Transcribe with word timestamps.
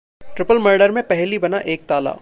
triple 0.35 0.59
murder 0.59 0.91
में 0.91 1.03
पहेली 1.07 1.37
बना 1.37 1.59
एक 1.73 1.85
ताला 1.89 2.15